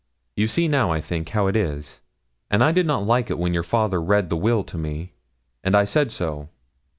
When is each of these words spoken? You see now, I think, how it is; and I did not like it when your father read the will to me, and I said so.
You 0.35 0.47
see 0.47 0.67
now, 0.67 0.89
I 0.91 0.99
think, 0.99 1.29
how 1.29 1.45
it 1.45 1.55
is; 1.55 2.01
and 2.49 2.63
I 2.63 2.71
did 2.71 2.87
not 2.87 3.05
like 3.05 3.29
it 3.29 3.37
when 3.37 3.53
your 3.53 3.61
father 3.61 4.01
read 4.01 4.31
the 4.31 4.35
will 4.35 4.63
to 4.63 4.75
me, 4.79 5.13
and 5.63 5.75
I 5.75 5.83
said 5.85 6.11
so. 6.11 6.49